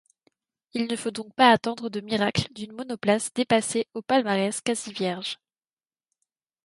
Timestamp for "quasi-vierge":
4.59-5.37